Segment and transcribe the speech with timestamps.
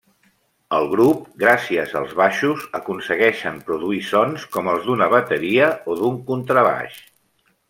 [0.75, 6.99] El grup, gràcies als baixos, aconsegueixen produir sons com els d'una bateria o d'un contrabaix.